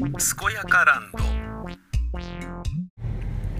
[0.00, 0.08] 健
[0.54, 1.18] やかランド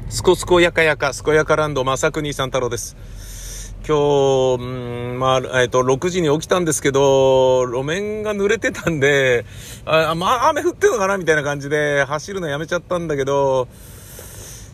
[0.08, 2.97] すこすこやかやか、すこやかランド、まさくにさん太郎です。
[3.86, 9.45] 今日、うん、まあ、えっ、と、6時に起きたんですけど、路面が濡れてたんで、
[9.84, 13.68] あ、まあ、雨降ってんのかなみたいな感じで、走るのやめちゃったんだけど、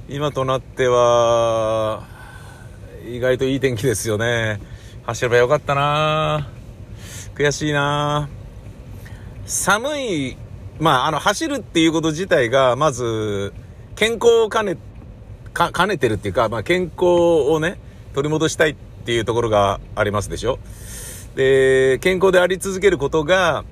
[0.09, 2.05] 今となっては、
[3.09, 4.61] 意外といい天気ですよね。
[5.05, 6.49] 走ればよかったな
[7.35, 8.29] 悔しいな
[9.47, 10.37] 寒い、
[10.79, 13.53] まあ、あの、走るっていうこと自体が、まず、
[13.95, 14.77] 健康を兼ね、
[15.53, 17.79] か、兼ねてるっていうか、まあ、健康をね、
[18.15, 20.59] 取り戻したいっていうところがありますでしょ
[21.35, 23.65] で、健康であり続けることが、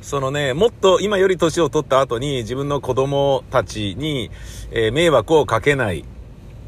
[0.00, 4.30] そのね、もっと今より年を取った後に自分の子供たちに、
[4.72, 6.04] えー、迷惑をかけない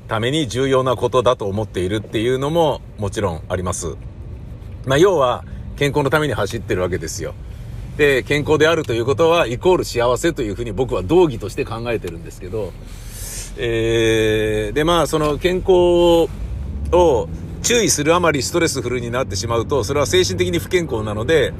[0.07, 3.97] ために重要なことだと思っているっていうのももちろんあります。
[4.87, 5.45] まあ、要は
[5.77, 7.35] 健康のために走ってるわけですよ。
[7.97, 12.73] で、健康であるということはイコール幸せというふうに僕は道義として考えてるんですけど、
[13.57, 15.73] えー、で、まあ、その健康
[16.93, 17.29] を
[17.63, 21.55] 注意するあまりストレスフルになってしまうと、それは精神的に不健康なので、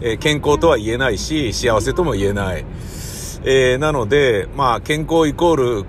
[0.00, 2.64] えー、健康とは言えないし、幸せとも言えない。
[3.44, 5.84] えー、なので、まあ、健康イコール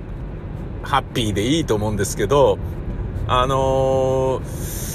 [0.84, 2.58] ハッピーでいいと思うんですけど、
[3.28, 4.89] あのー、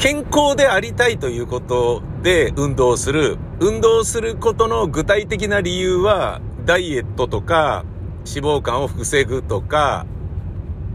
[0.00, 3.36] 健康でありたいということで運動する。
[3.60, 7.84] 運動することの具体的な理由は、ダイエットとか、
[8.26, 10.06] 脂肪肝を防ぐとか、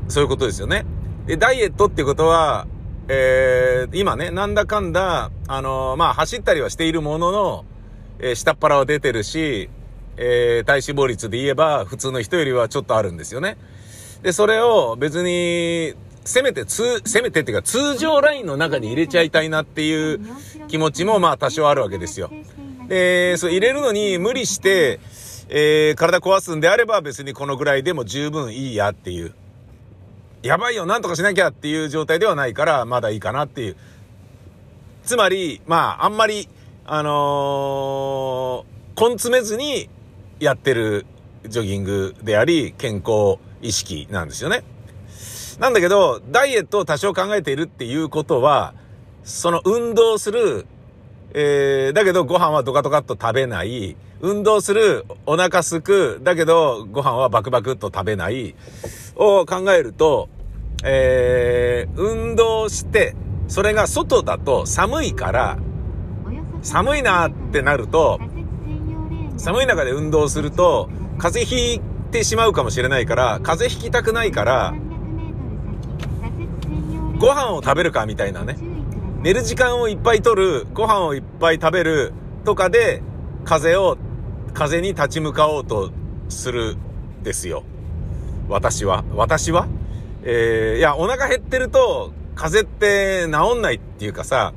[0.07, 0.87] そういうことですよね。
[1.27, 2.65] で、ダイエットっていうことは、
[3.07, 7.65] えー、今ね、なんだかんだ、あのー、まあ、走ったりはしているものの、
[8.17, 9.69] えー、下っ腹は出てるし、
[10.17, 13.57] えー、体脂肪率で言えば普通の人よりはちょっとあるんですよね。
[14.23, 15.93] で、それを別に、
[16.25, 20.19] せめて通、せめてっていうか通常ラインの中に入れちゃいたいなっていう
[20.67, 22.31] 気持ちもまあ多少あるわけですよ。
[22.87, 24.99] で、そう入れるのに無理して、
[25.49, 29.33] えー、体壊すんであれば別にこのぐらいでも十分いいやっていう。
[30.41, 33.75] やばいよ、なんとかしなきゃっていう状態ではないから、まだいいかなっていう。
[35.03, 36.49] つまり、まあ、あんまり、
[36.85, 39.89] あのー、根詰めずに
[40.39, 41.05] やってる
[41.47, 44.63] ジョギングであり、健康意識なんですよね。
[45.59, 48.73] なんだけど、ダイエットを多少考えているっていうことは、
[49.23, 50.65] その運動する、
[51.33, 58.55] えー、だけどご飯はドカドカっと食べない、運動する、お腹すく、だけどご飯はバクバクっと食べない、
[59.15, 60.29] を考えると、
[60.83, 63.15] えー、運動して、
[63.47, 65.57] それが外だと寒いから、
[66.61, 68.19] 寒いなってなると、
[69.37, 71.79] 寒い中で運動すると、風邪ひい
[72.11, 74.73] てしまうかもしれないから、風邪ひきたくないから、
[77.25, 78.55] ご飯を食べるかみたいなね。
[79.23, 82.13] 寝る時間をいっぱい取る、ご飯をいっぱい食べる
[82.43, 83.01] とかで、
[83.45, 83.97] 風を、
[84.53, 85.91] 風に立ち向かおうと
[86.29, 86.77] する
[87.23, 87.63] ですよ。
[88.47, 89.03] 私は。
[89.15, 89.67] 私は？
[90.21, 94.53] えー、いや、お腹減ってると、風邪って治んないっていうかさ、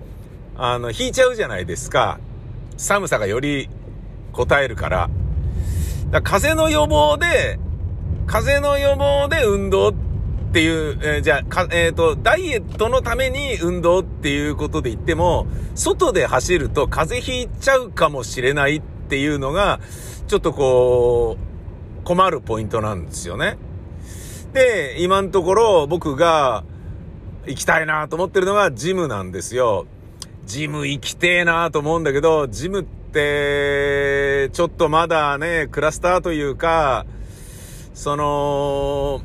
[0.59, 2.21] あの、引いちゃうじゃないですか。
[2.77, 3.71] 寒さがより
[4.35, 5.09] 答えるから。
[6.11, 7.59] だから風の予防で、
[8.27, 10.08] 風の予防で運動って
[10.49, 19.79] っていう、えー、じゃあ、えっ、ー、と、ダイエットのために運動っていうことで言っても、外で走ると風邪ひいちゃうかもしれないっていうのが、
[20.27, 21.37] ちょっとこ
[22.03, 23.59] う、困るポイントなんですよね。
[24.55, 26.65] で、今のところ僕が
[27.47, 29.87] 行きたいなと思ってるのがジムなんですよ。
[30.47, 37.05] ジム行きてえなと思うんだけど、ジムって、ちょっとまだね、クラスターというか、
[37.93, 39.21] その、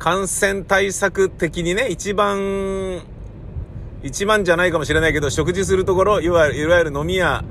[0.00, 3.02] 感染対策的にね、一番、
[4.02, 7.44] 一番じゃないかもしれないけど、食事するところ、いわゆる、飲み屋、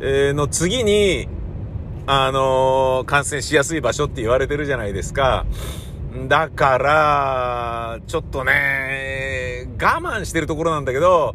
[0.00, 1.28] え、の次に、
[2.06, 5.44] あのー、感染しやすい場所って言われてるじゃないですか。
[6.28, 11.34] だから、ちょっとね、我慢してるところなんだけど、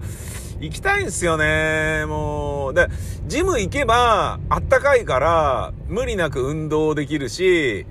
[0.61, 2.05] 行きたいんすよね。
[2.07, 2.73] もう。
[2.73, 2.87] で、
[3.27, 7.85] ジム行けば、あったかいから、無理なく運動できるし、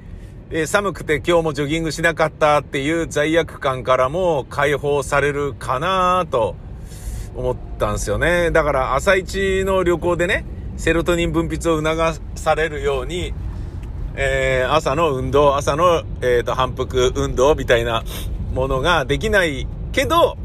[0.54, 6.56] え寒くて今日もジョギングしなかったっていう罪悪感からも解放されるかなと
[7.34, 8.50] 思ったんですよね。
[8.50, 10.44] だから朝一の旅行でね、
[10.76, 13.32] セロトニン分泌を促されるように、
[14.14, 18.04] えー、朝の運動、朝の、えっ、ー、と、反復運動みたいな
[18.52, 20.36] ものができないけど、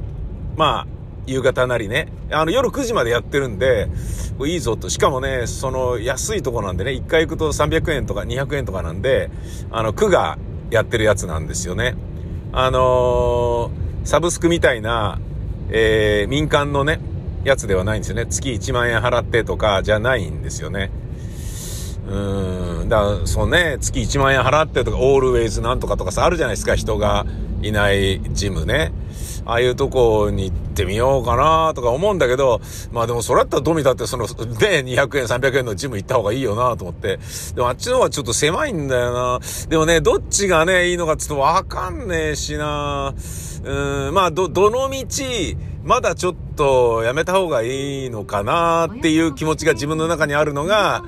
[0.55, 0.96] まあ、
[1.27, 2.07] 夕方なりね。
[2.31, 3.89] あの、夜9時までやってるんで、
[4.45, 4.89] いいぞと。
[4.89, 9.29] しかもね、その、安いとこなんでね、1回行くと300円とか200円とかなんで、
[9.69, 10.37] あの、区が
[10.71, 11.95] やってるやつなんですよね。
[12.53, 15.19] あのー、サブスクみたいな、
[15.69, 16.99] えー、民間のね、
[17.43, 18.25] やつではないんですよね。
[18.25, 20.91] 月1万円払ってとかじゃないんですよね。
[22.09, 22.89] うん。
[22.89, 27.25] だから、そうね、月1万円払ってとか、オールウェイズなんとかとかさ、あるじゃないですか、人が
[27.61, 28.93] いないジムね。
[29.47, 32.59] ああいうとこに行ってみようかなとか思うんだけど、
[32.91, 37.17] まあでもそれだったらどう見たってその、ね、200円、300円のジム行った方がいいよなと思って。
[37.55, 39.39] でもあっちの方がちょっと狭いんだよな。
[39.69, 43.13] でもね、どっちがね、いいのかちょっとわかんねえしな。
[43.63, 45.05] うん、まあ、ど、どの道、
[45.83, 51.05] まだちょっとやめた方がいいのかなっていう気持ちが自分の中にあるのが、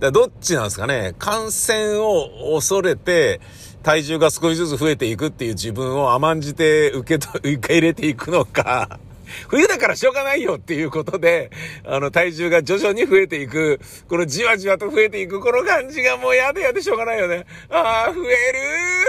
[0.00, 1.14] どっちなんですかね？
[1.18, 3.40] 感染を恐れて、
[3.82, 9.00] 体重が少しずつ増えていくっていう自分を甘んじて受けと、 受け入れていくのか、
[9.48, 11.50] 冬だからしょうがないよっていうことで、
[11.84, 17.44] あの、体重が徐々に増えていく、このじわじわと増えていく、この感じがもうやでやでしょうがないよね。
[17.70, 18.52] ああ、増え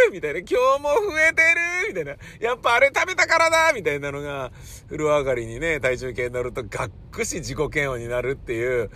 [0.06, 0.40] るみたいな。
[0.40, 2.16] 今日も増えてるみたいな。
[2.40, 4.52] やっぱあれ食べたからだみたいなのが、
[4.88, 8.90] 風呂上がりにね、体重計に乗ると、がっくし自己嫌悪になるっていう、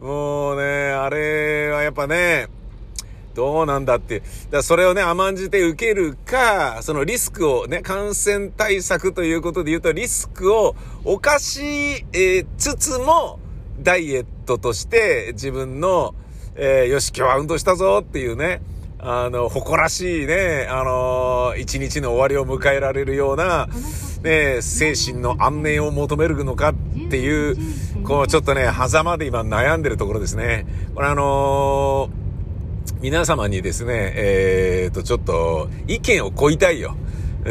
[0.00, 0.62] もうね、
[0.92, 2.48] あれはやっぱね、
[3.34, 4.20] どうなんだって。
[4.20, 10.74] だからそれをね、甘んじて受けるか、そのリスクをね、感染対策ということで言うと、リスクを
[11.04, 13.38] 犯し、え、つつも、
[13.82, 16.14] ダイエットとして自分の、
[16.54, 18.60] えー、よし、今日は運動したぞっていうね、
[18.98, 23.68] あの、誇らしいね、あのー、一日の終わりを迎えられるような、
[24.22, 26.74] ね、精神の安寧を求めるのか
[27.10, 27.56] っていう、
[28.04, 30.64] こう、ちょっとね、狭間で今悩んでるところですね。
[30.94, 32.20] これあのー
[33.02, 36.96] 皆様にですね、えー、と、ちょっと、意見を乞いたいよ。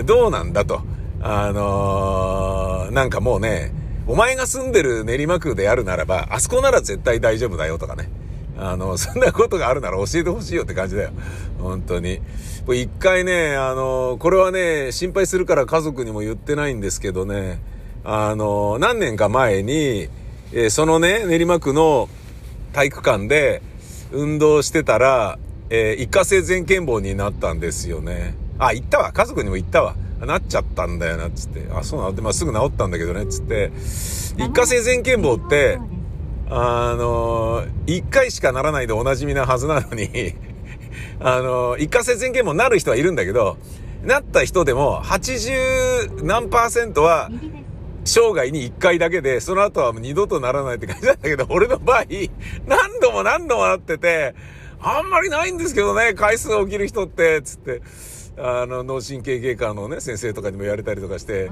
[0.05, 0.81] どうなんだと。
[1.21, 3.73] あのー、なんかもうね、
[4.05, 8.11] お前が住んでる練馬区であるならば、あそこなら絶対大丈夫だよとかね。
[8.59, 11.11] あの、そんなことがあるなら教えてほしいよって感じだよ。
[11.59, 12.21] 本当に。
[12.67, 17.59] 一回ね、あの、これはね、心配するから家族にも言ってないんですけどね、
[18.03, 20.09] あの、何年か前に、
[20.51, 22.09] えー、そのね、練馬区の
[22.73, 23.61] 体育館で、
[24.11, 25.37] 運動してたら、
[25.69, 28.35] えー、一過性全健忘になったんですよね。
[28.57, 29.11] あ、行ったわ。
[29.11, 29.95] 家族にも行ったわ。
[30.19, 31.67] なっちゃったんだよな、つって。
[31.71, 32.15] あ、そうなの？
[32.15, 33.71] で、まあ、すぐ治ったんだけどね、つって。
[34.37, 35.79] 一過性全健忘って、
[36.49, 40.33] あの、一回しかならないでおなじみなはずなのに
[41.21, 43.57] あの、一過性全健忘なる人はいるんだけど、
[44.03, 47.29] なった人でも80何パーセントは
[48.09, 52.05] 生涯に1回だけで、その後は二度とならないって感じなんだけど、俺の場合、
[52.67, 54.35] 何度も何度もなってて、
[54.81, 57.81] あんまりないんですけどね、回数起きる人って、つって。
[58.41, 61.51] あの、脳神経外科のね、先生とかにも言われたりとかして、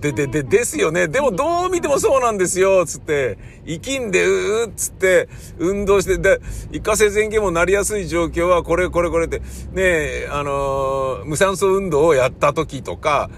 [0.00, 1.08] で、で、で、ですよね。
[1.08, 6.40] でもどう見てもそうなんですよ、つって、生きんで、うーっつって、運動して、で、
[6.72, 9.40] 一過性前傾もなりやすい状況は、これ、これ、これって、
[9.72, 13.30] ねあのー、無酸素運動をやった時とか、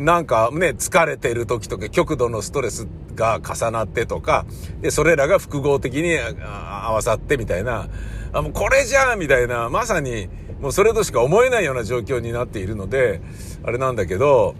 [0.00, 4.46] なんかね、疲れてる時とか、極度のストレスが重なってとか、
[4.80, 7.90] で、それらが複合的に合わさってみたいな、
[8.32, 13.20] あ、もうこれじゃんみたいな、まさに、もうそれとしか思えないような状況になっているので、
[13.62, 14.54] あれなんだけど、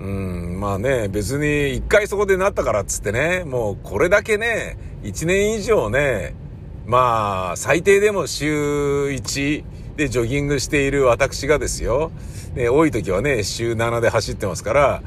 [0.00, 6.34] うん、まあね、別に一回そこでなったからっつってね、もうこれだけね、一年以上ね、
[6.86, 9.64] まあ、最低でも週1
[9.98, 12.12] でジョギングしている私がですよ、
[12.54, 15.02] ね、多い時はね、週7で走ってますから、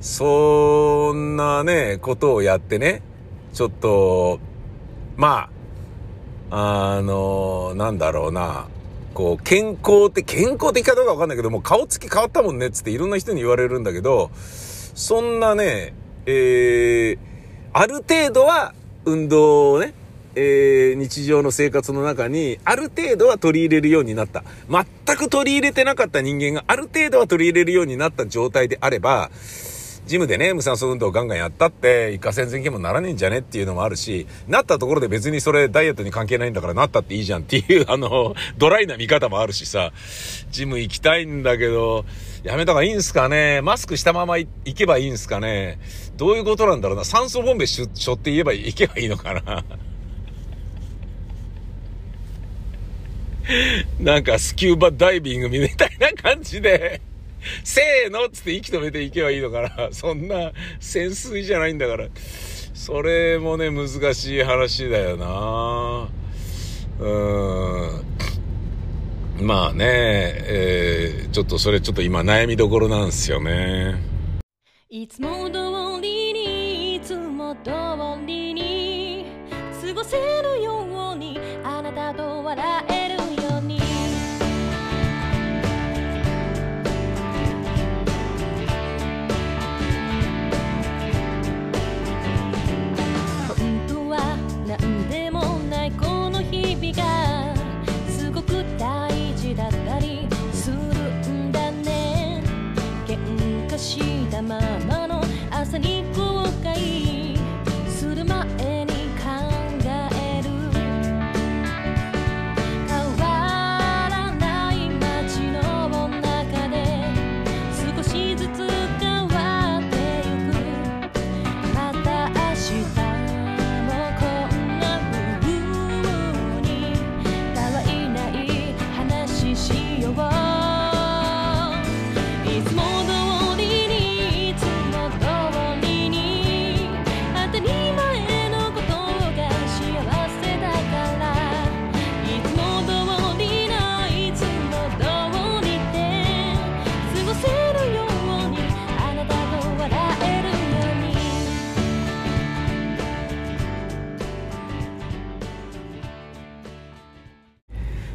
[0.00, 3.02] そんなね、ことをやってね、
[3.54, 4.38] ちょっと、
[5.16, 5.50] ま
[6.48, 8.68] あ、あの、なんだろうな、
[9.14, 15.92] こう、健康って、健康的かどうかわかんないけど、もう顔つき変わったもんねっ、つっていろんな人に言われるんだけど、そんなね、
[16.26, 17.18] えー、
[17.72, 18.74] ある程度は
[19.06, 19.92] 運動をね、
[20.36, 24.44] えー、日常の生活の中に、ある程度は取り入れるようになった。
[24.68, 29.30] 全く取り入れてなかった人間がある程度は取り入れるようになった状態であれば、
[30.06, 39.92] ジムでね、無酸素運動をガンガンやったって、一過性全もならねえんじゃねっていうのもあるし、なったところで別にそれダイエットに関係ないんだからなったっていいじゃんっていう、あの、ドライな見方もあるしさ、
[40.50, 42.04] ジム行きたいんだけど、
[42.42, 43.62] やめた方がいいんすかね？
[43.62, 45.78] マスクしたまま行けばいいんすかね？
[46.18, 47.04] どういうことなんだろうな？
[47.06, 49.64] 酸素ボンベしょって言えば行けばいいのかな？
[54.00, 57.00] なんかスキューバダイビングみたいな感じで、
[57.62, 59.88] せーのっつって息止めていけばいいのかな。
[59.92, 62.08] そんな潜水じゃないんだから。
[62.74, 66.08] それもね、難しい話だよな
[66.98, 67.08] う
[69.42, 69.46] ん。
[69.46, 73.96] まあね、えー、ちょっとそれちょっと今悩みどころなんですよね。
[74.88, 77.70] いつも通りに、いつも通
[78.26, 79.26] りに、
[79.82, 82.93] 過ごせるように、あなたと笑え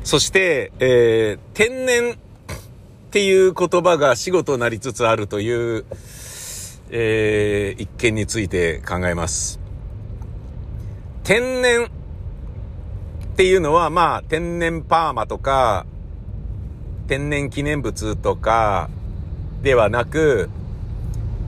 [0.10, 2.16] そして、えー、天然っ
[3.12, 5.86] ていう言葉が死語となりつつあるという、
[6.90, 9.60] えー、一件について考えます。
[11.24, 11.90] 天然っ
[13.36, 15.86] ていうのは、まあ、天然パーマとか、
[17.08, 18.90] 天然記念物とか
[19.62, 20.50] ではなく、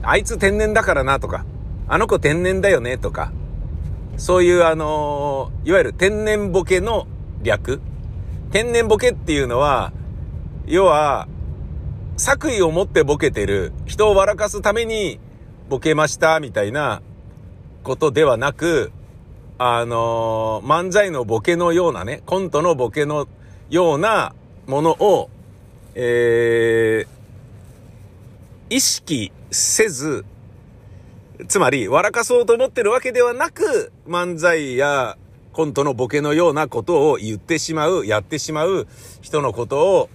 [0.04, 1.44] あいつ天然だからなとか、
[1.88, 3.32] あの子天然だよねとか、
[4.18, 7.08] そういうあのーいわゆる天然ボケの
[7.42, 7.80] 略
[8.52, 9.94] 天然ボケっていうのは、
[10.66, 11.26] 要は、
[12.18, 15.18] 作為を持ってボケてる、人を笑かすために
[15.70, 17.00] ボケました、みたいな
[17.82, 18.92] ことではなく、
[19.56, 23.26] あのー漫才のボケのようなね、コントのボケの
[23.70, 24.34] ような
[24.66, 25.30] ものを、
[25.94, 30.26] えー、意識せず、
[31.48, 35.16] つまり、笑かそうと思ってるわけではなく、漫才や
[35.52, 38.86] コントのボケのようなことを言ってしまう、やってしまう
[39.20, 40.10] 人のことを、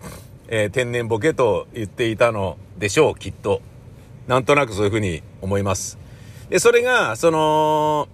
[0.47, 3.61] えー天然ボケと言っていたのでしょう、きっと。
[4.27, 5.99] なんとなくそういうふうに思います。
[6.49, 8.07] で、それが、その、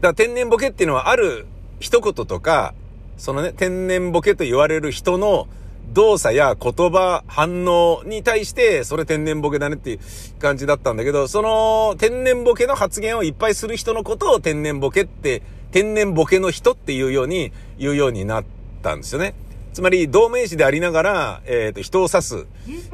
[0.00, 1.46] だ天然ボケっていうのはある
[1.78, 2.74] 一言とか、
[3.16, 5.46] そのね、天然ボケと言われる人の
[5.92, 9.98] 動作や言葉、反応に対して、それ天然ボケだねっていう
[10.38, 18.44] 感じだったんだけど、その天然ボケの発言をいっぱいする人のことを天然ボケって、天然ボケの人っていうように言うようになっ
[18.82, 19.34] たんですよね。
[19.72, 22.46] つまり、同名詞でありながら、えっ、と、人を指す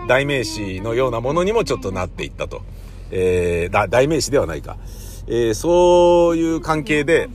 [0.08, 2.62] 代名詞のようなものにもちょっとなっていったと。
[3.10, 4.76] えー、だ、代名詞ではないか。
[5.26, 7.28] えーそういう関係で、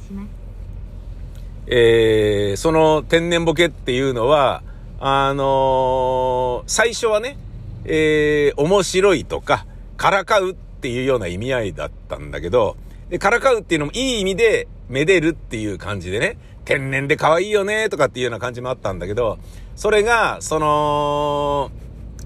[1.68, 4.62] えーその天然ボケっていうのは、
[5.02, 7.38] あのー最初はね、
[7.86, 9.66] えー面白いとか、
[9.96, 12.76] からかうっていうような意味合いだったんだけど、
[13.10, 19.40] で、からかうっていうのもいい意味で、めでるっていう感じでね、天然で可愛いよねとかっていうような感じもあったんだけど、
[19.76, 21.72] それが、その、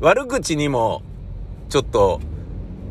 [0.01, 1.03] 悪口にも、
[1.69, 2.19] ちょっと、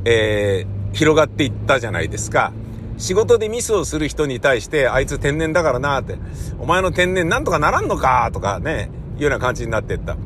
[0.05, 2.53] えー広がっていったじゃないですか。
[2.99, 6.19] 仕事でミスをする人に対して、あいつ天然だからなって、
[6.59, 10.17] お前の天然なんとかならんのかとかね、いうような感じになっていった。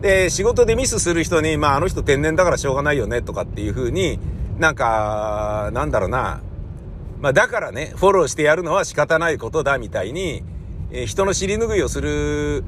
[0.00, 4.18] で、仕事でミスする人に、まああの人天然だからしょうがないよねとかっていう風に、
[4.58, 6.40] なんか、なんだろうな、
[7.20, 10.42] まあだからね、フォローしてやるのは仕方ないことだみたいに、
[10.90, 12.64] えー人の尻拭いをする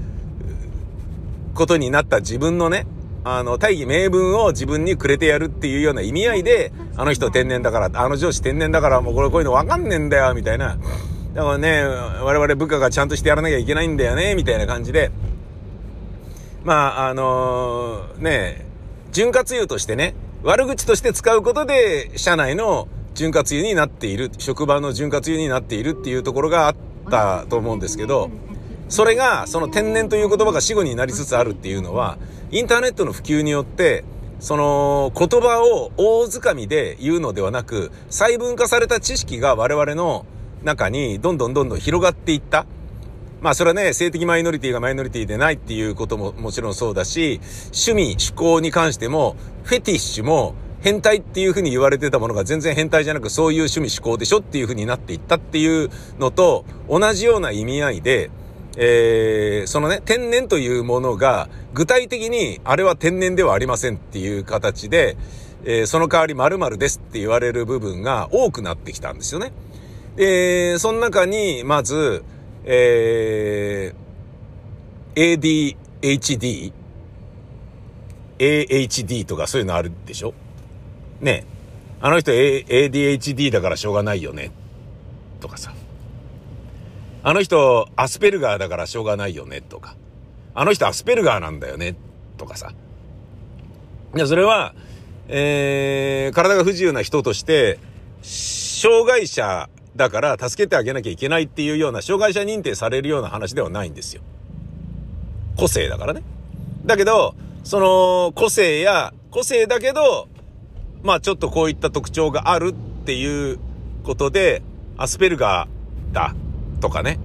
[1.55, 2.87] ことになった自分のね、
[3.25, 10.77] あの、大義名分を自分にくれてやるっていうような意味合いで、あの人天然だから、あの上司天然だから、もうこれこういうのわかんねえんだよ、みたいな。
[11.35, 15.11] だからね、我々部下がちゃんとしてやらなきゃいけないんだよね、みたいな感じで。
[16.65, 18.65] まあ、あのね、
[19.13, 26.75] 潤滑油としてね、悪口として使うことで、社内の潤滑油になっている、職場の潤滑油になっているっていうところがあっ
[27.11, 28.31] たと思うんですけど、
[28.89, 32.17] それが、その天然という言葉が死語になりつつあるっていうのは、
[32.51, 34.03] インターネットの普及によって、
[34.41, 40.25] その言葉を大掴みで言うのではなく、細分化された知識が我々の
[40.63, 42.65] 中にどんどんどんどん広がっていった。
[43.45, 47.43] まあそれはね、性的マイノリティがマイノリティでないっていうことももちろんそうだし、
[47.75, 58.31] 趣味、趣向に関しても、フェティッシュも変態っていうふうに言われてたものが全然変態じゃなくそういう趣味、趣向でしょっていうふうになっていったっていうのと同じような意味合いで、
[58.79, 65.19] えー、そのね、天然というものが具体的にあれは天然ではありませんっていう形で、
[65.67, 69.53] えーその代わり〇〇ですって言われる部分が多くなってきたんですよね。
[70.17, 72.25] で、その中に、まず、
[72.65, 76.73] えー、ADHD、
[78.39, 80.35] AHD とかそういうのあるでしょ？
[81.21, 81.47] ね
[82.01, 84.51] あの人、A、ADHD だからしょうがないよね。
[85.41, 85.75] とかさ。
[87.23, 89.97] あの人アスペルガーだからしょうがないよねとか、
[90.55, 91.97] あの人アスペルガーなんだよね
[92.37, 92.73] とかさ。
[94.15, 94.75] いや、それは、
[95.29, 97.79] えー、体が不自由な人として、
[98.23, 104.23] 障害者だから助けてあげなきゃいけないっていうような、障害者認定されるような話ではないんですよ。
[105.57, 106.23] 個性だからね。
[106.85, 110.29] だけど、その個性や、個性だけど、
[111.03, 113.59] まあちょっとこういった特徴があるっていう
[114.05, 114.63] ことで、
[114.97, 116.35] アスペルガーだ
[116.81, 117.19] とかね。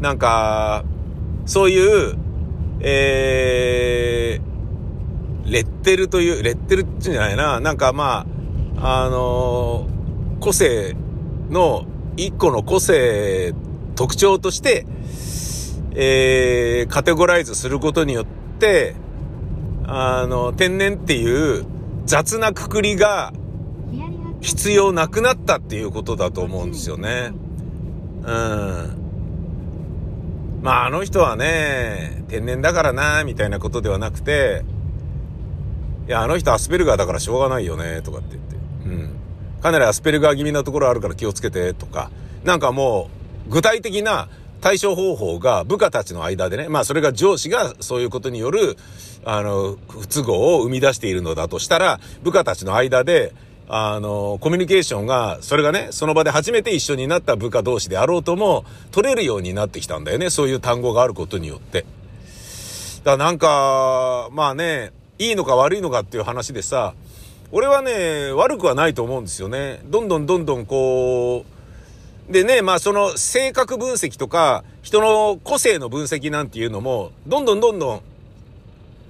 [0.00, 0.84] なんか、
[1.46, 2.16] そういう、
[2.80, 7.60] えー、レッテルという、レッテルっていうんじゃないな。
[7.60, 8.26] なんかま
[8.76, 9.92] あ、あのー
[10.42, 10.96] 個性
[11.52, 13.54] の、一個の個性、
[13.94, 14.86] 特徴として、
[15.94, 18.26] えー、カテゴライズすることによっ
[18.58, 18.96] て、
[19.84, 21.64] あの、天然っていう
[22.06, 23.32] 雑なくくりが
[24.40, 27.32] 必要なくなったっていうことだと思うんですよね。
[28.22, 29.02] うん。
[30.62, 34.64] まあ、あの人はね、天然だからな、みたいなことではなくて、
[36.08, 38.56] いや、あの人アスペルガーだからしょうがないよね、とかって言って。
[38.86, 39.21] うん。
[39.62, 42.10] かなりアスペルガー気味なところあるから気をつけて、とか。
[42.44, 43.08] なんかも
[43.48, 44.28] う、具体的な
[44.60, 48.76] 対処方法が部下たちの間でね、まあそれが上司がそういうことによる、
[49.24, 53.32] あの、不都合を生み出しているのだとしたら、部下たちの間で、
[53.68, 60.30] あの、コミュニケーションが、それがね、その場で初めて一緒になった部下同士であろうとも、取れるようになってきたんだよね。
[60.30, 61.82] そういう単語があることによって。
[61.82, 66.94] だからなんか、まあね、いいのか悪いのかっていう話でさ、
[67.54, 69.80] 俺はね、悪くはないと思うんですよね。
[69.84, 71.44] どんどんどんどんこ
[72.28, 78.00] う、でね、まあその性格分析とか、人の個性の分析なんていうのも、どんどんどんどん、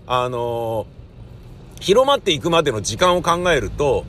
[0.09, 0.87] あの
[1.79, 4.05] 広まっていくまでの時間を考えると、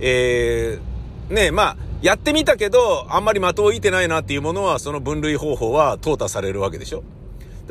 [0.00, 7.04] えー、ね、まあ、やってみたけど、あんまり的を射てないなっていうものは、その分類方法は淘汰されるわけでしょ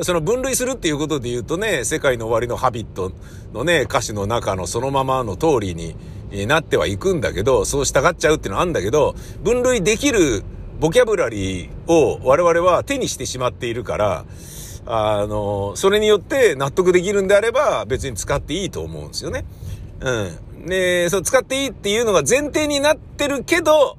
[0.01, 3.12] その分類するっていうことで言うとね、世界の終わりのハビット
[3.53, 5.95] のね、歌詞の中のそのままの通りに
[6.47, 10.43] なってはいくんだけど、そう従っちゃうっていうのはあるんだけど、分類できる
[10.79, 14.25] ボキャブラリーを我々は手にしてしまっているから、
[14.86, 19.45] あの、それによって納得できるんであれば別に使っていいと思うんですよね。
[20.01, 20.65] うん。
[20.67, 23.97] で、そう使っていいっていうのが前提になってるけど、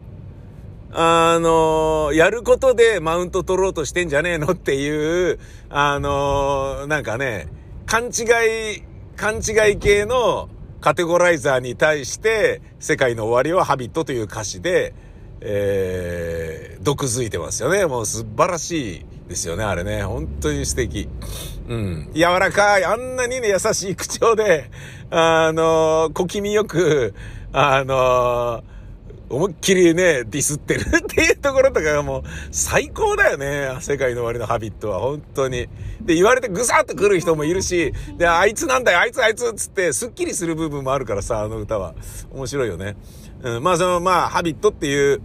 [0.93, 7.49] あのやることでマウント取ろうとしてんじゃねえのっていう、あのなんかね、
[7.87, 8.83] 勘違い、
[9.17, 10.49] 勘違い系の
[10.81, 14.95] カテゴライザーに対して、世界の終わりはハビットという歌詞で、
[15.41, 17.87] えー、毒づいてますよね。
[17.87, 20.03] もう素晴らしいですよね、あれね。
[20.03, 21.09] 本当に素敵。
[21.69, 22.11] うん。
[22.15, 24.71] 柔らかい、あんなにね、優しい口調で、
[25.11, 27.15] あの小気味よく、
[27.53, 28.63] あの
[29.29, 33.77] 思いっきりね、ディスってるっていうところとかがもう最高だよね。
[33.81, 35.67] 世界の終わりのハビットは本当に。
[36.01, 41.95] で、言われてぐさっと来る人もいるし、で、あいつなんだよ、あいつあいつっつって、スッキリする部分もあるからさ、あの歌は。
[42.31, 42.97] 面白いよね。
[43.43, 45.21] うん、まあその、まあ、ハビットっていう、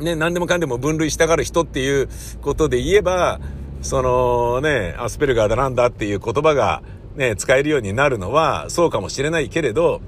[0.00, 2.08] ね、何でもかんでも分類したがる人っていう
[2.40, 3.40] ことで言えば、
[3.82, 6.82] そのね、アスペルガーだなんだっていう言葉が
[7.14, 10.00] ね、使えるようになるのはそうかもしれないけれど、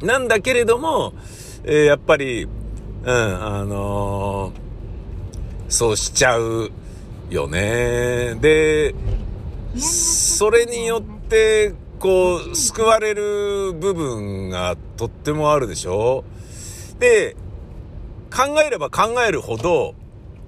[0.00, 1.12] なんだけれども、
[1.64, 4.62] えやっぱり、うん、あのー
[5.68, 6.70] そうしちゃう
[7.30, 8.34] よね。
[8.34, 8.94] で、
[9.78, 16.24] それによって、こう、救われる部分がとってもあるでしょ
[16.98, 17.36] で、
[18.30, 19.94] 考えれば考えるほど、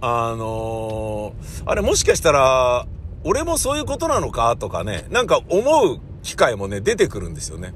[0.03, 2.87] あのーあれもしかしたら、
[3.25, 7.73] 俺もそういうことなのかとかね、なんか思う機会もね、出てくるんですよね。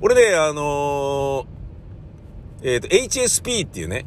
[0.00, 1.57] 俺ね、あのー
[2.62, 4.04] えっ、と、HSP っていうね、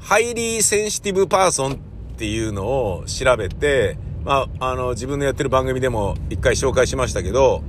[0.00, 1.76] Highly Sensitive Person っ
[2.16, 7.62] ていうのを調べて、まあ、あの、自分のやってる番組でも一回紹介しましたけど、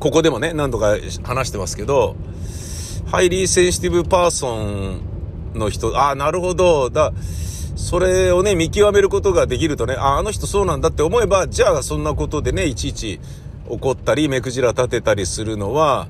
[0.00, 2.16] ここでもね、何度か話してますけど、
[3.10, 5.00] Highly Sensitive Person
[5.54, 7.12] の人、ああ、なるほど、だ、
[7.76, 13.20] それをね、見極めることができるとね、ああ、あの人そうなんだって思えば、じゃあそんなことでね、いちいち
[13.68, 16.08] 怒ったり、目くじら立てたりするのは、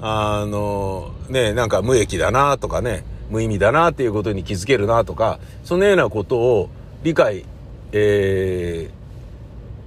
[0.00, 6.70] あの、ね、なんか無益だなとかね、無意味だなっていうことに気づけるなとか、そのようなことを
[7.02, 7.44] 理解、
[7.92, 8.90] え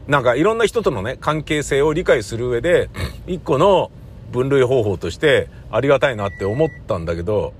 [0.08, 2.90] ー、なんかいろんな人とのね、関係性を理解する上で、
[3.28, 3.92] 一個の
[4.32, 7.54] 分類方法としてありがたいなって思ったんだけど、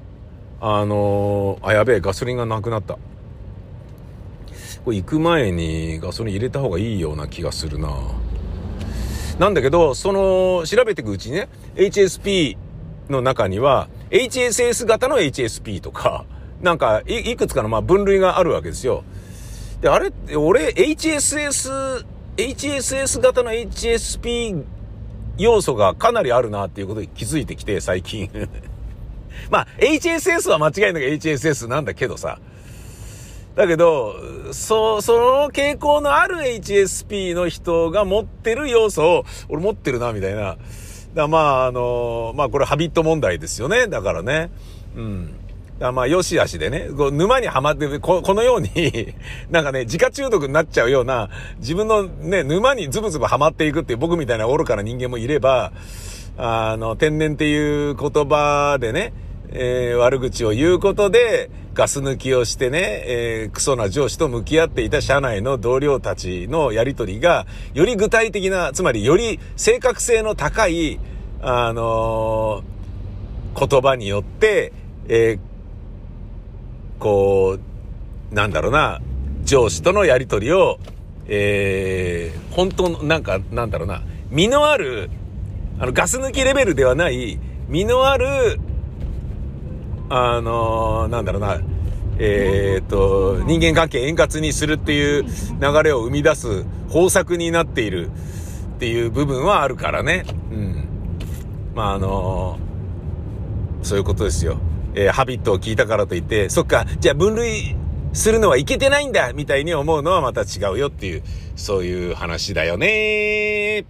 [0.62, 2.98] あのあ、やべえ、ガソリンがなくなった。
[4.84, 7.90] これ行く前にガソリン入れた方がいいような気がするな。
[9.40, 12.58] なんだけど、その、調べていくうちにね、HSP
[13.10, 16.26] の中には、HSS 型の HSP とか、
[16.62, 19.06] なんかい、いくつかのまあ分類があるわけですよ。
[19.82, 24.66] で、あれって、俺、HSS、HSS 型の HSP
[25.38, 28.30] 要素がかなりあるなっていうことに気づいてきて、最近。
[29.50, 32.40] まあ、HSS は間違いなく HSS なんだけどさ。
[33.60, 34.16] だけど、
[34.54, 40.56] そ、その傾向のある HSP の人が持ってる要素を、俺持ってるな、みたいな。
[41.14, 43.88] だまあ、あの、まあこれハビット問題ですよね。
[43.88, 44.50] だからね。
[44.96, 45.36] うん。
[45.78, 49.14] だまあ、よしあしでね、こう沼にはまって、ここのように、
[49.52, 55.74] なんかね、自家中毒になっちゃうような、自分のね、沼にズブズブはまっていくっていう僕みたいな愚かな人間もいれば、
[56.38, 59.12] あの、天然っていう言葉でね、
[59.52, 71.00] えー悪口を言うことで、ガス抜きをしてね、えークソな上司と向き合っていた社内の同僚たちのやりとりが、より具体的な、つまりより正確性の高い、
[71.42, 72.80] あのー
[73.68, 74.72] 言葉によって、
[75.08, 75.40] えー
[77.00, 77.58] こ
[78.32, 79.02] う、なんだろうな、
[79.44, 80.80] 上司とのやりとりを、
[81.28, 85.10] えー本当の、なんか、なんだろうな、身のある、
[85.80, 88.60] あの、ガス抜きレベルではない、身のある、
[90.10, 91.60] あのーなんだろうな、
[92.18, 98.10] えーっと、人間関係円滑にするっていう流れを生み出す方策になっている
[98.76, 100.26] っていう部分はあるからね。
[100.52, 100.86] うん。
[101.76, 102.70] まあ、あのー
[103.82, 104.58] そういうことですよ。
[104.94, 107.76] えーハビットを聞いたからといって、そっか、じゃあ分類
[108.12, 111.24] するのはいけてないんだみたいに思うのはまた違うよっていう、
[111.56, 113.86] そういう話だよね